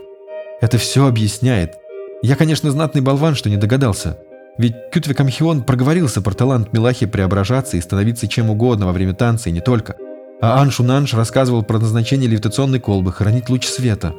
Это 0.61 0.77
все 0.77 1.05
объясняет. 1.05 1.73
Я, 2.21 2.35
конечно, 2.35 2.71
знатный 2.71 3.01
болван, 3.01 3.35
что 3.35 3.49
не 3.49 3.57
догадался. 3.57 4.17
Ведь 4.57 4.73
Кютвик 4.91 5.19
Амхион 5.19 5.63
проговорился 5.63 6.21
про 6.21 6.33
талант 6.33 6.71
Милахи 6.71 7.05
преображаться 7.05 7.75
и 7.75 7.81
становиться 7.81 8.27
чем 8.27 8.49
угодно 8.49 8.85
во 8.85 8.93
время 8.93 9.13
танца, 9.13 9.49
и 9.49 9.51
не 9.51 9.59
только. 9.59 9.95
А 10.41 10.61
Аншу 10.61 10.83
Нанш 10.83 11.13
рассказывал 11.13 11.63
про 11.63 11.79
назначение 11.79 12.29
левитационной 12.29 12.79
колбы 12.79 13.13
хранить 13.13 13.49
луч 13.49 13.65
света. 13.65 14.13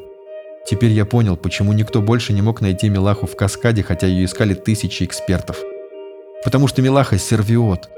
Теперь 0.67 0.91
я 0.91 1.05
понял, 1.05 1.37
почему 1.37 1.73
никто 1.73 2.01
больше 2.01 2.33
не 2.33 2.43
мог 2.43 2.61
найти 2.61 2.89
Милаху 2.89 3.27
в 3.27 3.37
каскаде, 3.37 3.83
хотя 3.83 4.07
ее 4.07 4.25
искали 4.25 4.55
тысячи 4.55 5.05
экспертов. 5.05 5.59
Потому 6.43 6.69
что 6.69 6.83
Милаха– 6.83 7.19
сервиот, 7.19 7.91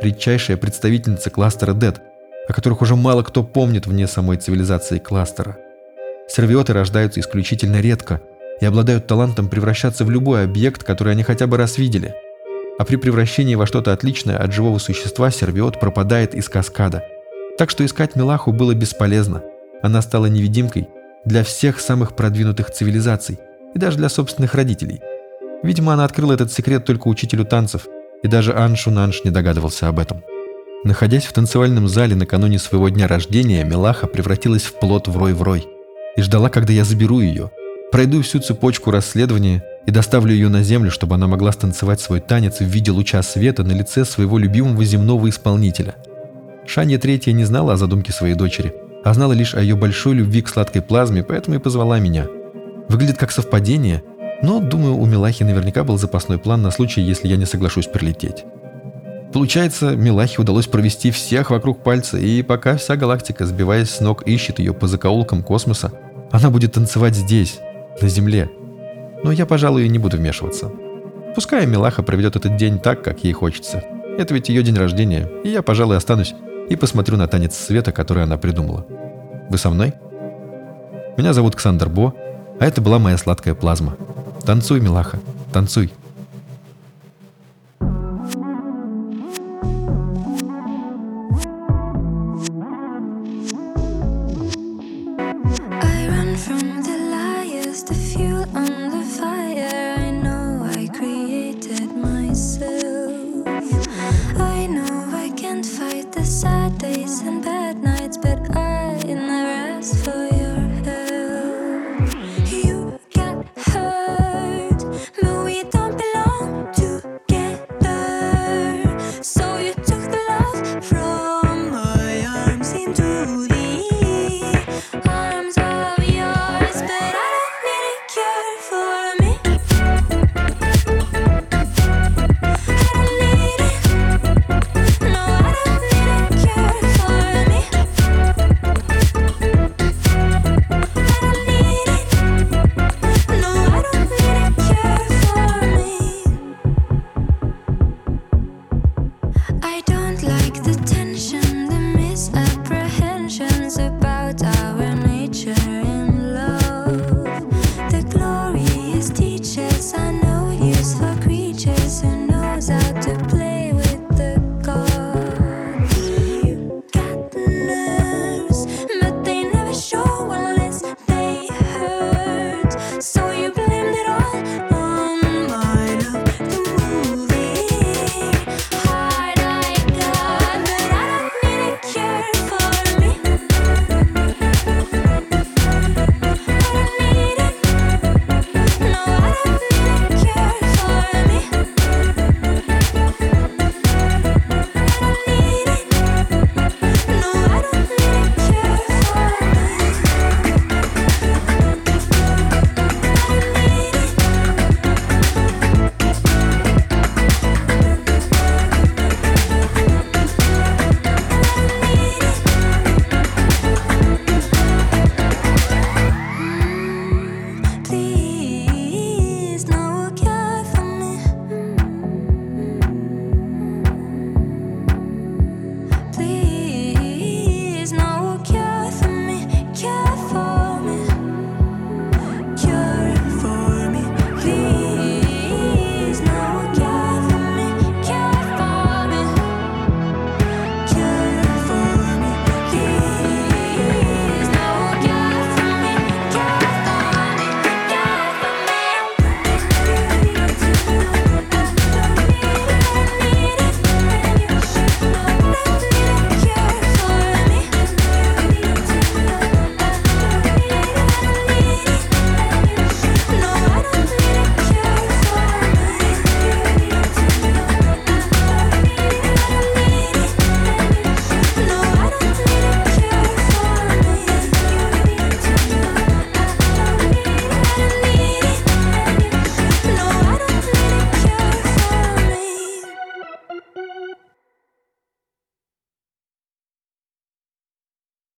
редчайшая 0.00 0.56
представительница 0.56 1.30
кластера 1.30 1.74
Дед, 1.74 2.00
о 2.48 2.52
которых 2.52 2.82
уже 2.82 2.94
мало 2.94 3.22
кто 3.22 3.42
помнит 3.42 3.86
вне 3.86 4.06
самой 4.06 4.36
цивилизации 4.36 4.98
кластера. 4.98 5.58
Сервиоты 6.28 6.72
рождаются 6.72 7.20
исключительно 7.20 7.80
редко 7.80 8.22
и 8.60 8.64
обладают 8.64 9.06
талантом 9.06 9.48
превращаться 9.48 10.04
в 10.04 10.10
любой 10.10 10.44
объект, 10.44 10.84
который 10.84 11.12
они 11.12 11.24
хотя 11.24 11.46
бы 11.46 11.56
раз 11.56 11.78
видели. 11.78 12.14
А 12.78 12.84
при 12.84 12.96
превращении 12.96 13.54
во 13.54 13.66
что-то 13.66 13.92
отличное 13.92 14.38
от 14.38 14.52
живого 14.52 14.78
существа 14.78 15.30
сервиот 15.30 15.80
пропадает 15.80 16.34
из 16.34 16.48
каскада. 16.48 17.02
Так 17.58 17.70
что 17.70 17.84
искать 17.86 18.16
Милаху 18.16 18.52
было 18.52 18.74
бесполезно. 18.74 19.42
Она 19.82 20.02
стала 20.02 20.26
невидимкой 20.26 20.88
для 21.24 21.42
всех 21.42 21.80
самых 21.80 22.14
продвинутых 22.14 22.70
цивилизаций 22.70 23.38
и 23.74 23.78
даже 23.78 23.96
для 23.96 24.10
собственных 24.10 24.54
родителей. 24.54 25.00
Видимо, 25.62 25.94
она 25.94 26.04
открыла 26.04 26.34
этот 26.34 26.52
секрет 26.52 26.84
только 26.84 27.08
учителю 27.08 27.44
танцев, 27.46 27.86
и 28.22 28.28
даже 28.28 28.54
Аншу 28.54 28.90
Нанш 28.90 29.24
не 29.24 29.30
догадывался 29.30 29.88
об 29.88 29.98
этом. 29.98 30.22
Находясь 30.84 31.24
в 31.24 31.32
танцевальном 31.32 31.88
зале 31.88 32.14
накануне 32.14 32.58
своего 32.58 32.90
дня 32.90 33.08
рождения, 33.08 33.64
Милаха 33.64 34.06
превратилась 34.06 34.62
в 34.62 34.74
плод 34.74 35.08
в 35.08 35.16
рой-в-рой 35.16 35.66
и 36.16 36.22
ждала, 36.22 36.50
когда 36.50 36.72
я 36.72 36.84
заберу 36.84 37.20
ее, 37.20 37.50
пройду 37.90 38.22
всю 38.22 38.40
цепочку 38.40 38.90
расследования 38.90 39.64
и 39.86 39.90
доставлю 39.90 40.32
ее 40.32 40.48
на 40.48 40.62
землю, 40.62 40.90
чтобы 40.90 41.14
она 41.14 41.26
могла 41.26 41.52
станцевать 41.52 42.00
свой 42.00 42.20
танец 42.20 42.60
в 42.60 42.64
виде 42.64 42.90
луча 42.90 43.22
света 43.22 43.64
на 43.64 43.72
лице 43.72 44.04
своего 44.04 44.38
любимого 44.38 44.84
земного 44.84 45.28
исполнителя. 45.28 45.96
Шанья 46.66 46.98
Третья 46.98 47.32
не 47.32 47.44
знала 47.44 47.74
о 47.74 47.76
задумке 47.76 48.12
своей 48.12 48.34
дочери, 48.34 48.74
а 49.04 49.14
знала 49.14 49.32
лишь 49.32 49.54
о 49.54 49.60
ее 49.60 49.76
большой 49.76 50.14
любви 50.14 50.42
к 50.42 50.48
сладкой 50.48 50.82
плазме, 50.82 51.22
поэтому 51.22 51.56
и 51.56 51.60
позвала 51.60 51.98
меня. 52.00 52.26
Выглядит 52.88 53.16
как 53.16 53.30
совпадение, 53.30 54.02
но, 54.42 54.60
думаю, 54.60 54.96
у 54.96 55.06
Милахи 55.06 55.44
наверняка 55.44 55.84
был 55.84 55.96
запасной 55.96 56.38
план 56.38 56.62
на 56.62 56.70
случай, 56.70 57.00
если 57.00 57.28
я 57.28 57.36
не 57.36 57.46
соглашусь 57.46 57.86
прилететь. 57.86 58.44
Получается, 59.32 59.94
Милахе 59.96 60.40
удалось 60.40 60.66
провести 60.66 61.10
всех 61.10 61.50
вокруг 61.50 61.82
пальца, 61.82 62.18
и 62.18 62.42
пока 62.42 62.76
вся 62.76 62.96
галактика, 62.96 63.46
сбиваясь 63.46 63.90
с 63.90 64.00
ног, 64.00 64.22
ищет 64.26 64.58
ее 64.58 64.74
по 64.74 64.88
закоулкам 64.88 65.42
космоса, 65.42 65.92
она 66.32 66.50
будет 66.50 66.72
танцевать 66.72 67.14
здесь, 67.14 67.60
на 68.00 68.08
Земле. 68.08 68.50
Но 69.22 69.30
я, 69.30 69.46
пожалуй, 69.46 69.88
не 69.88 69.98
буду 69.98 70.16
вмешиваться. 70.16 70.70
Пускай 71.34 71.66
Милаха 71.66 72.02
проведет 72.02 72.36
этот 72.36 72.56
день 72.56 72.78
так, 72.78 73.02
как 73.02 73.24
ей 73.24 73.32
хочется. 73.32 73.84
Это 74.18 74.34
ведь 74.34 74.48
ее 74.48 74.62
день 74.62 74.76
рождения, 74.76 75.28
и 75.44 75.50
я, 75.50 75.62
пожалуй, 75.62 75.96
останусь 75.96 76.34
и 76.68 76.76
посмотрю 76.76 77.16
на 77.16 77.28
танец 77.28 77.54
света, 77.56 77.92
который 77.92 78.24
она 78.24 78.36
придумала. 78.36 78.86
Вы 79.48 79.58
со 79.58 79.70
мной? 79.70 79.94
Меня 81.16 81.32
зовут 81.32 81.56
Ксандр 81.56 81.88
Бо, 81.88 82.14
а 82.58 82.66
это 82.66 82.80
была 82.80 82.98
моя 82.98 83.16
сладкая 83.16 83.54
плазма. 83.54 83.96
Танцуй, 84.44 84.80
милаха, 84.80 85.18
танцуй. 85.52 85.92